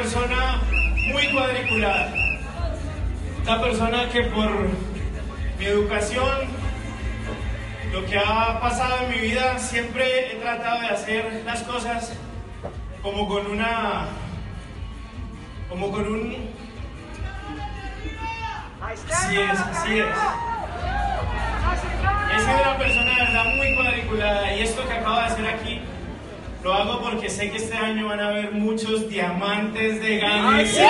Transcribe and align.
persona 0.00 0.62
muy 1.12 1.26
cuadriculada. 1.28 2.10
Una 3.42 3.60
persona 3.60 4.08
que 4.08 4.22
por 4.22 4.50
mi 5.58 5.64
educación, 5.66 6.48
lo 7.92 8.06
que 8.06 8.18
ha 8.18 8.58
pasado 8.60 9.04
en 9.04 9.10
mi 9.10 9.18
vida, 9.28 9.58
siempre 9.58 10.32
he 10.32 10.36
tratado 10.36 10.80
de 10.80 10.86
hacer 10.88 11.42
las 11.44 11.62
cosas 11.64 12.14
como 13.02 13.28
con 13.28 13.46
una, 13.46 14.06
como 15.68 15.90
con 15.90 16.06
un, 16.06 16.48
así 18.80 19.36
es, 19.36 19.60
así 19.60 19.98
es. 19.98 20.16
He 22.32 22.40
sido 22.40 22.62
una 22.62 22.78
persona 22.78 23.44
muy 23.54 23.74
cuadriculada 23.74 24.56
y 24.56 24.62
esto 24.62 24.88
que 24.88 24.94
acabo 24.94 25.16
de 25.16 25.24
hacer 25.24 25.46
aquí 25.46 25.82
lo 26.62 26.74
hago 26.74 27.00
porque 27.00 27.30
sé 27.30 27.50
que 27.50 27.56
este 27.56 27.76
año 27.76 28.08
van 28.08 28.20
a 28.20 28.28
haber 28.28 28.52
muchos 28.52 29.08
diamantes 29.08 30.00
de 30.00 30.18
Galaxy. 30.18 30.80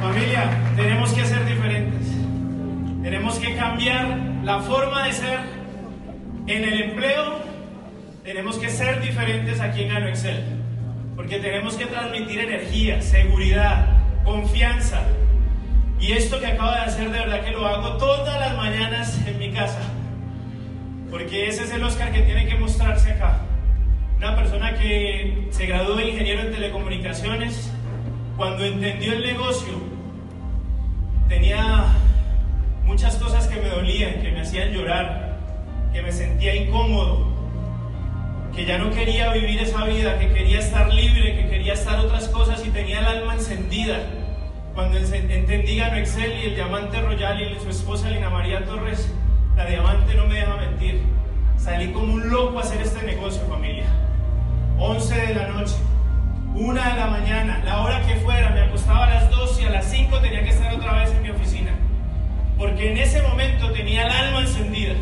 Familia, 0.00 0.50
tenemos 0.76 1.12
que 1.12 1.24
ser 1.24 1.44
diferentes. 1.44 2.08
Tenemos 3.02 3.38
que 3.38 3.54
cambiar 3.56 4.18
la 4.42 4.60
forma 4.60 5.06
de 5.06 5.12
ser 5.12 5.40
en 6.46 6.64
el 6.64 6.82
empleo. 6.82 7.38
Tenemos 8.24 8.58
que 8.58 8.68
ser 8.68 9.00
diferentes 9.00 9.60
aquí 9.60 9.82
en 9.82 9.88
Gano 9.88 10.08
Excel. 10.08 10.44
Porque 11.14 11.38
tenemos 11.38 11.76
que 11.76 11.86
transmitir 11.86 12.40
energía, 12.40 13.00
seguridad, 13.00 13.86
confianza. 14.24 15.02
Y 16.00 16.12
esto 16.12 16.40
que 16.40 16.46
acabo 16.46 16.70
de 16.72 16.78
hacer, 16.78 17.10
de 17.10 17.18
verdad 17.18 17.44
que 17.44 17.52
lo 17.52 17.66
hago 17.66 17.96
todas 17.96 18.38
las 18.38 18.56
mañanas 18.56 19.20
en 19.26 19.38
mi 19.38 19.52
casa. 19.52 19.80
Porque 21.10 21.48
ese 21.48 21.64
es 21.64 21.72
el 21.72 21.82
Oscar 21.82 22.12
que 22.12 22.22
tiene 22.22 22.46
que 22.46 22.56
mostrarse 22.56 23.12
acá. 23.12 23.40
Una 24.18 24.36
persona 24.36 24.74
que 24.74 25.48
se 25.50 25.66
graduó 25.66 25.96
de 25.96 26.08
ingeniero 26.08 26.42
en 26.42 26.52
telecomunicaciones, 26.52 27.72
cuando 28.36 28.64
entendió 28.64 29.12
el 29.12 29.22
negocio, 29.22 29.72
tenía 31.28 31.86
muchas 32.84 33.16
cosas 33.16 33.46
que 33.46 33.60
me 33.60 33.68
dolían, 33.68 34.20
que 34.20 34.32
me 34.32 34.40
hacían 34.40 34.70
llorar, 34.70 35.38
que 35.92 36.02
me 36.02 36.12
sentía 36.12 36.54
incómodo, 36.54 37.28
que 38.54 38.64
ya 38.64 38.78
no 38.78 38.90
quería 38.90 39.32
vivir 39.32 39.60
esa 39.60 39.84
vida, 39.84 40.18
que 40.18 40.32
quería 40.32 40.58
estar 40.58 40.92
libre, 40.92 41.36
que 41.36 41.48
quería 41.48 41.74
estar 41.74 41.98
otras 42.00 42.28
cosas 42.28 42.64
y 42.66 42.70
tenía 42.70 42.98
el 42.98 43.06
alma 43.06 43.34
encendida. 43.34 44.00
Cuando 44.74 44.98
entendí 44.98 45.76
Gano 45.76 45.96
Excel 45.96 46.32
y 46.42 46.46
el 46.46 46.54
Diamante 46.54 47.00
Royal 47.00 47.40
y 47.40 47.60
su 47.60 47.70
esposa 47.70 48.10
Lina 48.10 48.30
María 48.30 48.64
Torres, 48.64 49.12
la 49.58 49.66
Diamante 49.66 50.14
no 50.14 50.26
me 50.26 50.34
deja 50.36 50.54
mentir. 50.54 51.02
Salí 51.56 51.90
como 51.90 52.14
un 52.14 52.30
loco 52.30 52.60
a 52.60 52.62
hacer 52.62 52.80
este 52.80 53.04
negocio, 53.04 53.42
familia. 53.48 53.86
11 54.78 55.14
de 55.14 55.34
la 55.34 55.48
noche, 55.48 55.74
1 56.54 56.72
de 56.72 56.96
la 56.96 57.06
mañana, 57.08 57.60
la 57.64 57.80
hora 57.80 58.00
que 58.06 58.14
fuera, 58.20 58.50
me 58.50 58.60
acostaba 58.60 59.06
a 59.06 59.14
las 59.14 59.30
2 59.30 59.60
y 59.60 59.64
a 59.64 59.70
las 59.70 59.84
5 59.86 60.20
tenía 60.20 60.44
que 60.44 60.50
estar 60.50 60.72
otra 60.72 60.92
vez 60.92 61.10
en 61.10 61.22
mi 61.22 61.30
oficina. 61.30 61.72
Porque 62.56 62.92
en 62.92 62.98
ese 62.98 63.20
momento 63.22 63.72
tenía 63.72 64.06
el 64.06 64.12
alma 64.12 64.40
encendida. 64.42 64.94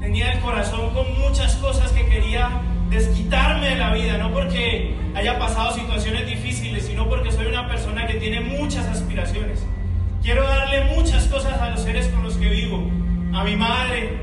Tenía 0.00 0.32
el 0.32 0.40
corazón 0.40 0.90
con 0.90 1.06
muchas 1.20 1.56
cosas 1.56 1.90
que 1.92 2.06
quería 2.06 2.60
desquitarme 2.90 3.70
de 3.70 3.76
la 3.76 3.94
vida, 3.94 4.18
no 4.18 4.32
porque 4.34 4.94
haya 5.14 5.38
pasado 5.38 5.72
situaciones 5.72 6.26
difíciles, 6.26 6.84
sino 6.84 7.08
porque 7.08 7.32
soy 7.32 7.46
una 7.46 7.66
persona 7.66 8.06
que 8.06 8.14
tiene 8.14 8.42
muchas 8.42 8.86
aspiraciones. 8.86 9.64
Quiero 10.22 10.44
darle 10.44 10.94
muchas 10.94 11.24
cosas 11.28 11.58
a 11.58 11.70
los 11.70 11.80
seres 11.80 12.08
con 12.08 12.22
los 12.22 12.36
que 12.36 12.50
vivo, 12.50 12.90
a 13.32 13.44
mi 13.44 13.56
madre, 13.56 14.18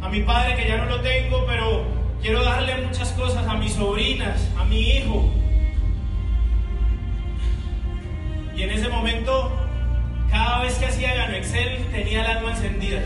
a 0.00 0.08
mi 0.08 0.22
padre 0.22 0.56
que 0.56 0.68
ya 0.68 0.76
no 0.78 0.86
lo 0.86 1.00
tengo, 1.00 1.44
pero 1.46 1.84
quiero 2.20 2.44
darle 2.44 2.76
muchas 2.86 3.10
cosas 3.12 3.46
a 3.46 3.54
mis 3.54 3.72
sobrinas, 3.72 4.48
a 4.58 4.64
mi 4.64 4.80
hijo. 4.80 5.30
Y 8.54 8.62
en 8.62 8.70
ese 8.70 8.88
momento, 8.88 9.50
cada 10.30 10.62
vez 10.62 10.74
que 10.74 10.86
hacía 10.86 11.14
Gano 11.14 11.36
Excel, 11.36 11.84
tenía 11.90 12.20
el 12.20 12.38
alma 12.38 12.50
encendida. 12.52 13.02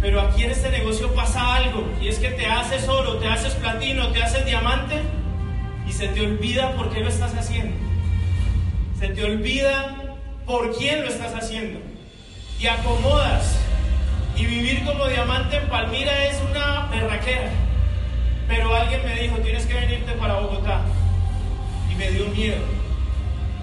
Pero 0.00 0.20
aquí 0.20 0.44
en 0.44 0.50
este 0.50 0.70
negocio 0.70 1.14
pasa 1.14 1.56
algo, 1.56 1.84
y 2.00 2.08
es 2.08 2.18
que 2.18 2.30
te 2.30 2.46
haces 2.46 2.88
oro, 2.88 3.16
te 3.16 3.28
haces 3.28 3.54
platino, 3.54 4.08
te 4.12 4.22
haces 4.22 4.46
diamante, 4.46 5.02
y 5.86 5.92
se 5.92 6.08
te 6.08 6.20
olvida 6.20 6.74
por 6.76 6.90
qué 6.90 7.00
lo 7.00 7.08
estás 7.08 7.34
haciendo. 7.34 7.76
Se 8.98 9.08
te 9.08 9.24
olvida 9.24 10.16
por 10.46 10.76
quién 10.76 11.02
lo 11.02 11.08
estás 11.08 11.34
haciendo. 11.34 11.80
Y 12.58 12.66
acomodas. 12.66 13.59
Y 14.40 14.46
vivir 14.46 14.82
como 14.86 15.06
diamante 15.06 15.58
en 15.58 15.68
Palmira 15.68 16.24
es 16.24 16.40
una 16.50 16.88
perraquera. 16.90 17.50
Pero 18.48 18.74
alguien 18.74 19.04
me 19.04 19.14
dijo, 19.20 19.36
tienes 19.36 19.66
que 19.66 19.74
venirte 19.74 20.12
para 20.12 20.40
Bogotá. 20.40 20.80
Y 21.92 21.94
me 21.96 22.10
dio 22.10 22.24
miedo. 22.28 22.56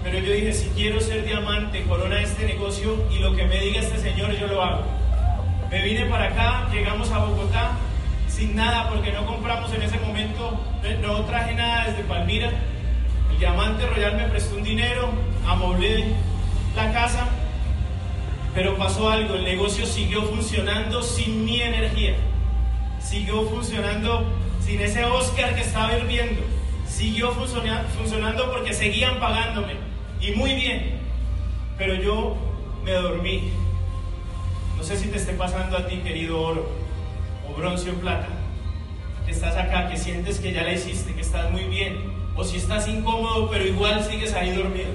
Pero 0.04 0.20
yo 0.20 0.32
dije, 0.32 0.52
si 0.52 0.68
quiero 0.68 1.00
ser 1.00 1.24
diamante, 1.24 1.82
corona 1.82 2.20
este 2.22 2.46
negocio 2.46 3.04
y 3.10 3.18
lo 3.18 3.34
que 3.34 3.44
me 3.46 3.58
diga 3.58 3.80
este 3.80 3.98
señor, 3.98 4.30
yo 4.38 4.46
lo 4.46 4.62
hago. 4.62 4.84
Me 5.68 5.82
vine 5.82 6.06
para 6.06 6.26
acá, 6.26 6.68
llegamos 6.72 7.10
a 7.10 7.18
Bogotá 7.18 7.72
sin 8.28 8.54
nada 8.54 8.88
porque 8.88 9.10
no 9.10 9.26
compramos 9.26 9.72
en 9.74 9.82
ese 9.82 9.98
momento, 9.98 10.60
no 11.02 11.24
traje 11.24 11.54
nada 11.54 11.88
desde 11.88 12.04
Palmira. 12.04 12.52
El 13.32 13.38
diamante 13.40 13.84
royal 13.84 14.16
me 14.16 14.28
prestó 14.28 14.54
un 14.54 14.62
dinero, 14.62 15.10
amoblé 15.44 16.14
la 16.76 16.92
casa, 16.92 17.26
pero 18.58 18.76
pasó 18.76 19.08
algo, 19.08 19.36
el 19.36 19.44
negocio 19.44 19.86
siguió 19.86 20.20
funcionando 20.22 21.00
sin 21.00 21.44
mi 21.44 21.62
energía, 21.62 22.16
siguió 22.98 23.48
funcionando 23.48 24.26
sin 24.60 24.80
ese 24.80 25.04
Oscar 25.04 25.54
que 25.54 25.60
estaba 25.60 25.96
hirviendo, 25.96 26.42
siguió 26.84 27.30
funcionando 27.30 28.50
porque 28.50 28.74
seguían 28.74 29.20
pagándome, 29.20 29.74
y 30.20 30.32
muy 30.32 30.54
bien, 30.54 30.98
pero 31.78 31.94
yo 31.94 32.36
me 32.84 32.94
dormí. 32.94 33.52
No 34.76 34.82
sé 34.82 34.96
si 34.96 35.06
te 35.06 35.18
esté 35.18 35.34
pasando 35.34 35.78
a 35.78 35.86
ti, 35.86 35.98
querido 35.98 36.42
oro, 36.42 36.68
o 37.48 37.56
bronce 37.56 37.92
o 37.92 37.94
plata, 37.94 38.26
que 39.24 39.30
estás 39.30 39.56
acá, 39.56 39.88
que 39.88 39.96
sientes 39.96 40.40
que 40.40 40.52
ya 40.52 40.64
la 40.64 40.72
hiciste, 40.72 41.14
que 41.14 41.20
estás 41.20 41.48
muy 41.52 41.62
bien, 41.62 42.12
o 42.34 42.42
si 42.42 42.56
estás 42.56 42.88
incómodo, 42.88 43.50
pero 43.50 43.64
igual 43.64 44.02
sigues 44.02 44.34
ahí 44.34 44.50
dormido. 44.50 44.90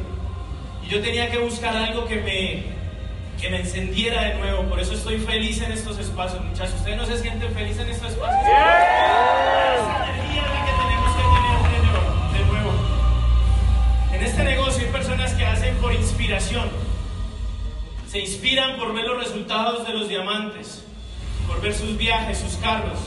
Y 0.86 0.90
yo 0.90 1.02
tenía 1.02 1.32
que 1.32 1.38
buscar 1.38 1.74
algo 1.78 2.04
que 2.04 2.18
me, 2.18 2.73
que 3.44 3.50
me 3.50 3.60
encendiera 3.60 4.24
de 4.24 4.36
nuevo, 4.36 4.64
por 4.70 4.80
eso 4.80 4.94
estoy 4.94 5.18
feliz 5.18 5.62
en 5.62 5.74
estos 5.74 6.00
espacios, 6.00 6.42
muchachos. 6.42 6.76
¿Ustedes 6.76 6.96
no 6.96 7.06
se 7.06 7.18
sienten 7.18 7.54
felices 7.54 7.82
en 7.82 7.90
estos 7.90 8.12
espacios? 8.12 8.42
Esa 8.42 10.06
energía 10.08 10.44
es 10.44 10.50
la 10.50 10.66
que 10.66 10.72
tenemos 10.72 11.12
que 11.18 11.24
tener 11.36 12.40
de 12.40 12.46
nuevo. 12.46 12.72
En 14.14 14.24
este 14.24 14.44
negocio 14.46 14.86
hay 14.86 14.92
personas 14.94 15.34
que 15.34 15.46
hacen 15.46 15.76
por 15.76 15.94
inspiración 15.94 16.70
se 18.10 18.20
inspiran 18.20 18.78
por 18.78 18.94
ver 18.94 19.04
los 19.06 19.22
resultados 19.22 19.86
de 19.88 19.94
los 19.94 20.08
diamantes, 20.08 20.86
por 21.46 21.60
ver 21.60 21.74
sus 21.74 21.98
viajes, 21.98 22.38
sus 22.38 22.56
carros. 22.58 23.00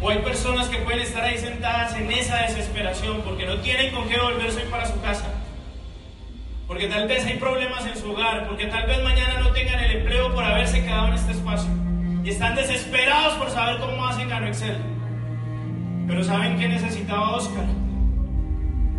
O 0.00 0.08
hay 0.08 0.20
personas 0.20 0.68
que 0.68 0.78
pueden 0.78 1.00
estar 1.00 1.22
ahí 1.22 1.36
sentadas 1.36 1.94
en 1.96 2.10
esa 2.10 2.36
desesperación 2.42 3.20
porque 3.22 3.44
no 3.44 3.58
tienen 3.58 3.92
con 3.92 4.08
qué 4.08 4.18
volverse 4.18 4.60
para 4.60 4.86
su 4.86 4.98
casa. 5.02 5.39
Porque 6.70 6.86
tal 6.86 7.08
vez 7.08 7.26
hay 7.26 7.36
problemas 7.36 7.84
en 7.84 7.96
su 7.96 8.12
hogar, 8.12 8.46
porque 8.46 8.66
tal 8.66 8.86
vez 8.86 9.02
mañana 9.02 9.40
no 9.40 9.50
tengan 9.50 9.80
el 9.80 9.90
empleo 10.02 10.32
por 10.32 10.44
haberse 10.44 10.80
quedado 10.80 11.08
en 11.08 11.14
este 11.14 11.32
espacio. 11.32 11.68
Y 12.22 12.30
están 12.30 12.54
desesperados 12.54 13.34
por 13.38 13.50
saber 13.50 13.80
cómo 13.80 14.06
hacen 14.06 14.28
Gano 14.28 14.46
Excel. 14.46 14.76
Pero 16.06 16.22
¿saben 16.22 16.60
qué 16.60 16.68
necesitaba 16.68 17.32
Oscar? 17.32 17.64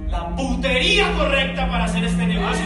La 0.10 0.36
putería 0.36 1.14
correcta 1.14 1.70
para 1.70 1.86
hacer 1.86 2.04
este 2.04 2.28
negocio. 2.28 2.66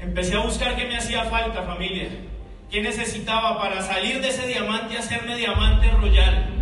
Empecé 0.00 0.34
a 0.36 0.40
buscar 0.40 0.76
qué 0.76 0.84
me 0.84 0.98
hacía 0.98 1.24
falta, 1.24 1.62
familia. 1.62 2.10
¿Qué 2.70 2.82
necesitaba 2.82 3.58
para 3.58 3.80
salir 3.80 4.20
de 4.20 4.28
ese 4.28 4.46
diamante 4.46 4.92
y 4.92 4.96
hacerme 4.98 5.34
diamante 5.36 5.90
royal? 5.92 6.53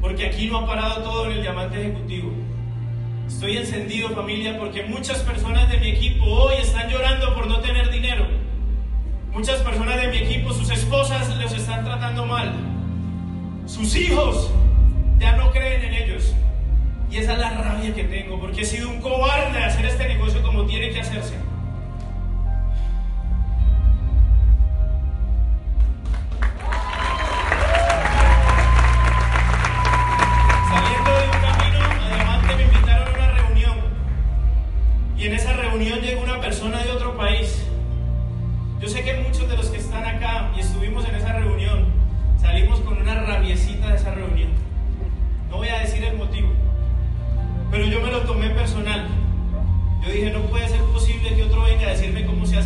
Porque 0.00 0.26
aquí 0.26 0.46
no 0.48 0.58
ha 0.58 0.66
parado 0.66 1.02
todo 1.02 1.26
en 1.26 1.32
el 1.32 1.42
diamante 1.42 1.80
ejecutivo. 1.80 2.32
Estoy 3.26 3.56
encendido, 3.56 4.10
familia, 4.10 4.58
porque 4.58 4.84
muchas 4.84 5.18
personas 5.18 5.70
de 5.70 5.78
mi 5.78 5.88
equipo 5.88 6.24
hoy 6.24 6.54
están 6.60 6.88
llorando 6.88 7.34
por 7.34 7.46
no 7.46 7.60
tener 7.60 7.90
dinero. 7.90 8.26
Muchas 9.32 9.60
personas 9.60 10.00
de 10.00 10.08
mi 10.08 10.18
equipo, 10.18 10.52
sus 10.52 10.70
esposas 10.70 11.28
los 11.36 11.52
están 11.52 11.84
tratando 11.84 12.24
mal. 12.24 12.54
Sus 13.66 13.94
hijos 13.96 14.50
ya 15.18 15.36
no 15.36 15.50
creen 15.50 15.84
en 15.84 15.94
ellos. 15.94 16.34
Y 17.10 17.18
esa 17.18 17.34
es 17.34 17.38
la 17.38 17.50
rabia 17.50 17.94
que 17.94 18.04
tengo, 18.04 18.40
porque 18.40 18.62
he 18.62 18.64
sido 18.64 18.88
un 18.88 19.00
cobarde 19.00 19.58
de 19.58 19.64
hacer 19.64 19.86
este 19.86 20.08
negocio 20.08 20.42
como 20.42 20.64
tiene 20.66 20.90
que 20.90 21.00
hacerse. 21.00 21.34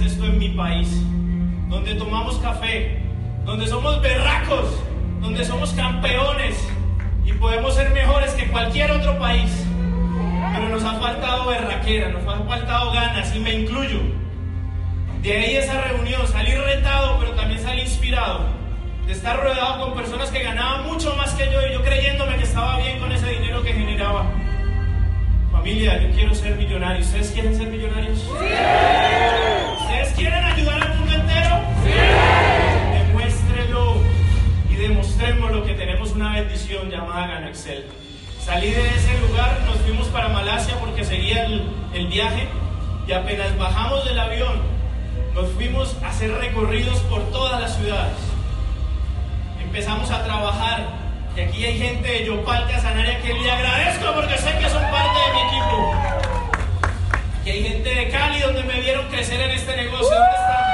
Hace 0.01 0.15
esto 0.15 0.25
en 0.25 0.39
mi 0.39 0.49
país, 0.49 0.89
donde 1.69 1.95
tomamos 1.95 2.39
café, 2.39 3.03
donde 3.45 3.67
somos 3.67 4.01
berracos, 4.01 4.83
donde 5.21 5.45
somos 5.45 5.73
campeones 5.75 6.57
y 7.27 7.33
podemos 7.33 7.75
ser 7.75 7.91
mejores 7.91 8.33
que 8.33 8.47
cualquier 8.47 8.91
otro 8.93 9.19
país. 9.19 9.67
Pero 10.55 10.71
nos 10.71 10.83
ha 10.85 10.95
faltado 10.95 11.49
berraquera, 11.49 12.09
nos 12.09 12.27
ha 12.27 12.39
faltado 12.45 12.93
ganas 12.93 13.35
y 13.37 13.41
me 13.41 13.53
incluyo. 13.53 14.01
De 15.21 15.37
ahí 15.37 15.57
esa 15.57 15.79
reunión, 15.83 16.27
salí 16.27 16.53
retado, 16.53 17.19
pero 17.19 17.33
también 17.33 17.61
salí 17.61 17.83
inspirado. 17.83 18.47
De 19.07 19.13
estar 19.13 19.39
rodeado 19.39 19.85
con 19.85 19.95
personas 19.95 20.31
que 20.31 20.43
ganaban 20.43 20.87
mucho 20.87 21.15
más 21.17 21.35
que 21.35 21.45
yo 21.53 21.61
y 21.67 21.75
yo 21.75 21.83
creyéndome 21.83 22.37
que 22.37 22.45
estaba 22.45 22.79
bien 22.79 22.99
con 23.01 23.13
ese 23.13 23.29
dinero 23.29 23.63
que 23.63 23.75
generaba. 23.75 24.25
Familia, 25.53 26.01
yo 26.01 26.11
quiero 26.15 26.35
ser 26.35 26.57
millonario. 26.57 27.03
¿Ustedes 27.03 27.33
quieren 27.33 27.55
ser 27.55 27.69
millonarios? 27.69 28.19
Sí. 28.19 29.70
¿Ustedes 29.91 30.15
quieren 30.15 30.45
ayudar 30.45 30.83
al 30.83 30.99
mundo 30.99 31.15
entero? 31.15 31.61
Sí. 31.83 31.91
Demuéstrelo 32.93 33.97
y 34.71 34.75
demostremos 34.77 35.67
que 35.67 35.75
tenemos 35.75 36.13
una 36.13 36.33
bendición 36.35 36.89
llamada 36.89 37.27
Gano 37.27 37.49
Excel. 37.49 37.87
Salí 38.41 38.71
de 38.71 38.87
ese 38.87 39.19
lugar, 39.19 39.59
nos 39.67 39.79
fuimos 39.79 40.07
para 40.07 40.29
Malasia 40.29 40.77
porque 40.79 41.05
seguía 41.05 41.45
el, 41.45 41.69
el 41.93 42.07
viaje 42.07 42.47
y 43.09 43.13
apenas 43.13 43.59
bajamos 43.59 44.05
del 44.05 44.21
avión, 44.21 44.63
nos 45.35 45.51
fuimos 45.55 45.97
a 46.05 46.11
hacer 46.11 46.31
recorridos 46.35 47.01
por 47.01 47.29
todas 47.33 47.61
las 47.61 47.77
ciudades. 47.77 48.17
Empezamos 49.61 50.09
a 50.13 50.23
trabajar 50.23 50.87
y 51.37 51.41
aquí 51.41 51.65
hay 51.65 51.79
gente 51.79 52.09
de 52.09 52.27
Yopal 52.27 52.69
Casanaria 52.69 53.21
que 53.23 53.35
le 53.35 53.51
agradezco 53.51 54.15
porque 54.15 54.39
sé 54.39 54.57
que 54.57 54.71
son 54.71 54.83
parte 54.83 55.19
de 55.19 55.35
mi 55.35 55.41
equipo. 55.49 55.95
Aquí 57.41 57.51
hay 57.51 57.63
gente 57.65 57.93
de 57.93 58.09
Cali 58.09 58.39
donde 58.41 58.63
me 58.63 58.81
vieron 58.81 59.10
crecer 59.21 59.41
en 59.43 59.51
este 59.51 59.77
negocio. 59.77 60.09
¿Dónde 60.09 60.31
están? 60.31 60.65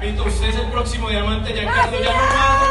Pito, 0.00 0.24
usted 0.24 0.48
es 0.48 0.56
el 0.56 0.70
próximo 0.70 1.10
diamante, 1.10 1.52
Giancarlo. 1.52 2.00
Ya 2.00 2.10
no 2.10 2.16
más. 2.16 2.64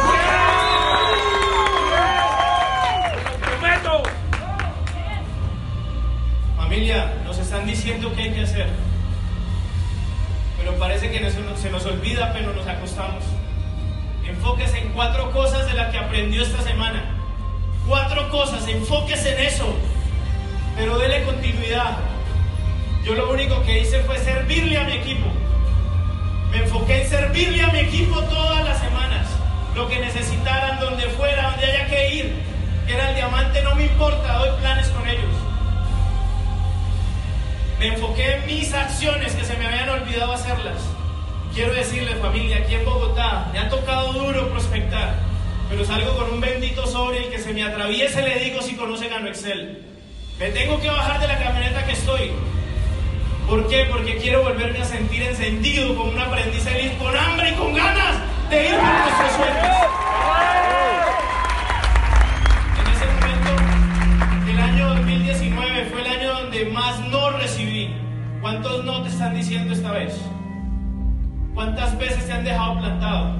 Familia, 6.57 7.13
nos 7.23 7.37
están 7.37 7.67
diciendo 7.67 8.11
qué 8.15 8.23
hay 8.23 8.33
que 8.33 8.41
hacer. 8.41 8.67
Pero 10.57 10.73
parece 10.79 11.11
que 11.11 11.29
se 11.29 11.69
nos 11.69 11.85
olvida, 11.85 12.33
pero 12.33 12.51
nos 12.51 12.65
acostamos. 12.65 13.23
Enfóquese 14.25 14.79
en 14.79 14.89
cuatro 14.93 15.31
cosas 15.31 15.67
de 15.67 15.73
las 15.75 15.91
que 15.91 15.99
aprendió 15.99 16.41
esta 16.41 16.63
semana. 16.63 17.11
Cuatro 17.87 18.27
cosas, 18.31 18.67
enfóquese 18.67 19.35
en 19.35 19.45
eso. 19.45 19.67
Pero 20.75 20.97
dele 20.97 21.23
continuidad. 21.25 22.12
Yo 23.03 23.15
lo 23.15 23.31
único 23.31 23.61
que 23.63 23.81
hice 23.81 23.99
fue 24.03 24.17
servirle 24.17 24.77
a 24.77 24.85
mi 24.85 24.93
equipo. 24.93 25.27
Me 26.51 26.59
enfoqué 26.59 27.01
en 27.01 27.09
servirle 27.09 27.61
a 27.61 27.67
mi 27.67 27.79
equipo 27.79 28.21
todas 28.23 28.63
las 28.63 28.79
semanas. 28.79 29.27
Lo 29.75 29.89
que 29.89 29.99
necesitaran, 29.99 30.79
donde 30.79 31.03
fuera, 31.09 31.51
donde 31.51 31.65
haya 31.65 31.87
que 31.87 32.15
ir. 32.15 32.33
Era 32.87 33.09
el 33.09 33.15
diamante, 33.15 33.61
no 33.61 33.75
me 33.75 33.85
importa, 33.85 34.37
doy 34.37 34.57
planes 34.59 34.87
con 34.89 35.07
ellos. 35.07 35.35
Me 37.79 37.87
enfoqué 37.87 38.35
en 38.35 38.45
mis 38.45 38.73
acciones 38.73 39.33
que 39.33 39.43
se 39.43 39.57
me 39.57 39.65
habían 39.65 39.89
olvidado 39.89 40.31
hacerlas. 40.31 40.77
Quiero 41.53 41.73
decirle 41.73 42.15
familia, 42.15 42.57
aquí 42.57 42.75
en 42.75 42.85
Bogotá 42.85 43.49
me 43.51 43.59
ha 43.59 43.69
tocado 43.69 44.13
duro 44.13 44.49
prospectar, 44.49 45.15
pero 45.69 45.83
salgo 45.83 46.15
con 46.15 46.31
un 46.31 46.39
bendito 46.41 46.87
sobre 46.87 47.25
el 47.25 47.29
que 47.29 47.39
se 47.39 47.53
me 47.53 47.63
atraviese 47.63 48.21
le 48.21 48.39
digo 48.39 48.61
si 48.61 48.75
conocen 48.75 49.11
a 49.11 49.27
Excel. 49.27 49.83
Me 50.39 50.49
tengo 50.49 50.79
que 50.79 50.87
bajar 50.87 51.19
de 51.19 51.27
la 51.27 51.37
camioneta 51.37 51.85
que 51.85 51.91
estoy. 51.91 52.31
¿Por 53.47 53.67
qué? 53.67 53.85
Porque 53.91 54.17
quiero 54.17 54.43
volverme 54.43 54.79
a 54.79 54.85
sentir 54.85 55.21
encendido 55.21 55.95
como 55.95 56.11
un 56.11 56.19
aprendiz 56.19 56.63
feliz, 56.63 56.91
con 56.93 57.15
hambre 57.15 57.51
y 57.51 57.53
con 57.53 57.73
ganas 57.73 58.15
de 58.49 58.69
ir 58.69 58.75
a 58.75 59.03
nuestros 59.03 59.31
sueños. 59.31 59.77
En 62.79 62.93
ese 62.93 63.05
momento, 63.05 64.51
el 64.51 64.59
año 64.59 64.89
2019 64.95 65.85
fue 65.85 66.01
el 66.01 66.07
año 66.07 66.33
donde 66.33 66.65
más 66.65 66.99
no 67.09 67.31
recibí. 67.31 67.93
¿Cuántos 68.41 68.83
no 68.85 69.03
te 69.03 69.09
están 69.09 69.35
diciendo 69.35 69.73
esta 69.73 69.91
vez? 69.91 70.19
¿Cuántas 71.53 71.97
veces 71.97 72.25
te 72.25 72.33
han 72.33 72.43
dejado 72.43 72.79
plantado? 72.79 73.35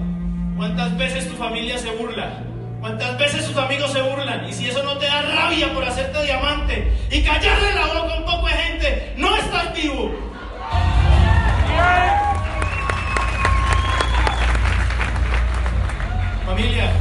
¿Cuántas 0.56 0.98
veces 0.98 1.28
tu 1.28 1.36
familia 1.36 1.78
se 1.78 1.90
burla? 1.92 2.44
¿Cuántas 2.84 3.18
veces 3.18 3.48
tus 3.48 3.56
amigos 3.56 3.94
se 3.94 4.02
burlan? 4.02 4.46
Y 4.46 4.52
si 4.52 4.68
eso 4.68 4.84
no 4.84 4.98
te 4.98 5.06
da 5.06 5.22
rabia 5.22 5.74
por 5.74 5.86
hacerte 5.86 6.22
diamante 6.22 6.92
y 7.10 7.24
callarle 7.24 7.74
la 7.74 7.86
boca 7.86 8.14
a 8.14 8.18
un 8.18 8.26
poco 8.26 8.46
de 8.46 8.52
gente, 8.52 9.14
no 9.16 9.34
estás 9.38 9.74
vivo. 9.74 10.12
Familia, 16.46 16.92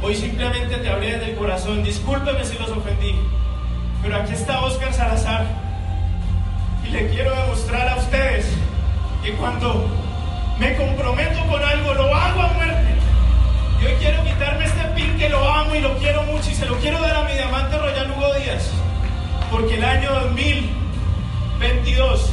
hoy 0.00 0.14
simplemente 0.14 0.78
te 0.78 0.88
hablé 0.88 1.18
desde 1.18 1.32
el 1.32 1.36
corazón. 1.36 1.84
Discúlpeme 1.84 2.42
si 2.42 2.58
los 2.58 2.70
ofendí, 2.70 3.14
pero 4.02 4.16
aquí 4.16 4.32
está 4.32 4.62
Oscar 4.62 4.94
Salazar 4.94 5.44
y 6.86 6.88
le 6.88 7.10
quiero 7.10 7.36
demostrar 7.36 7.86
a 7.86 7.96
ustedes 7.96 8.46
que 9.22 9.32
cuando 9.34 9.90
me 10.58 10.74
comprometo 10.74 11.46
con 11.48 11.62
algo, 11.62 11.92
lo 11.92 12.14
hago 12.14 12.40
a. 12.40 12.49
Y 13.80 13.86
hoy 13.86 13.94
quiero 13.98 14.22
quitarme 14.24 14.66
este 14.66 14.84
pin 14.94 15.16
que 15.16 15.30
lo 15.30 15.48
amo 15.48 15.74
y 15.74 15.80
lo 15.80 15.96
quiero 15.98 16.22
mucho 16.24 16.50
y 16.50 16.54
se 16.54 16.66
lo 16.66 16.76
quiero 16.76 17.00
dar 17.00 17.16
a 17.16 17.24
mi 17.24 17.32
diamante 17.32 17.78
Royal 17.78 18.10
Hugo 18.10 18.34
Díaz. 18.34 18.70
Porque 19.50 19.76
el 19.76 19.84
año 19.84 20.12
2022, 20.12 22.30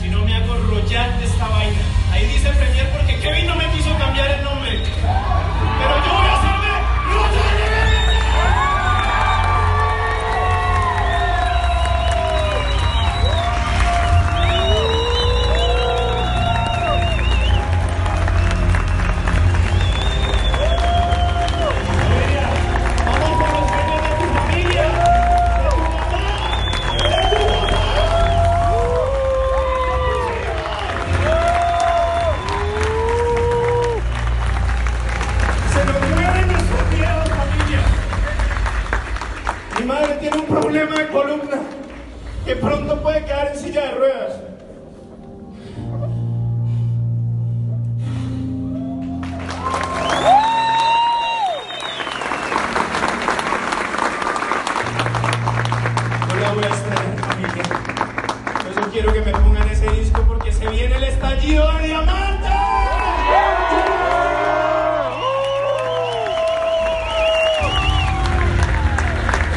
si 0.00 0.08
no 0.08 0.24
me 0.24 0.34
hago 0.34 0.54
Royal 0.54 1.20
de 1.20 1.26
esta 1.26 1.46
vaina, 1.46 1.82
ahí 2.10 2.24
dice 2.26 2.48
Premier 2.50 2.88
porque 2.90 3.20
Kevin 3.20 3.46
no 3.46 3.54
me 3.56 3.66
quiso 3.72 3.94
cambiar 3.98 4.30
el 4.30 4.42
nombre. 4.42 4.80
Pero 4.80 6.06
yo 6.06 6.14
voy 6.14 6.26
a 6.26 6.38
hacerme 6.38 6.70
Royal 7.12 7.41